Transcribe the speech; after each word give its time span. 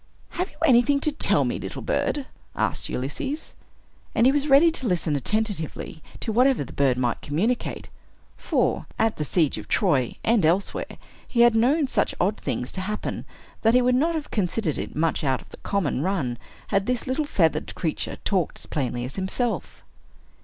"Have 0.29 0.49
you 0.49 0.57
anything 0.65 0.99
to 1.01 1.11
tell 1.11 1.45
me, 1.45 1.59
little 1.59 1.83
bird?" 1.83 2.25
asked 2.55 2.89
Ulysses. 2.89 3.53
And 4.15 4.25
he 4.25 4.31
was 4.31 4.47
ready 4.47 4.71
to 4.71 4.87
listen 4.87 5.15
attentively 5.15 6.01
to 6.21 6.31
whatever 6.31 6.63
the 6.63 6.73
bird 6.73 6.97
might 6.97 7.21
communicate; 7.21 7.87
for, 8.35 8.87
at 8.97 9.17
the 9.17 9.23
siege 9.23 9.59
of 9.59 9.67
Troy, 9.67 10.15
and 10.23 10.43
elsewhere, 10.43 10.97
he 11.27 11.41
had 11.41 11.53
known 11.53 11.85
such 11.85 12.15
odd 12.19 12.37
things 12.37 12.71
to 12.71 12.81
happen, 12.81 13.25
that 13.61 13.75
he 13.75 13.81
would 13.83 13.93
not 13.93 14.15
have 14.15 14.31
considered 14.31 14.79
it 14.79 14.95
much 14.95 15.23
out 15.23 15.39
of 15.39 15.49
the 15.49 15.57
common 15.57 16.01
run 16.01 16.39
had 16.69 16.87
this 16.87 17.05
little 17.05 17.25
feathered 17.25 17.75
creature 17.75 18.15
talked 18.25 18.57
as 18.57 18.65
plainly 18.65 19.05
as 19.05 19.17
himself. 19.17 19.83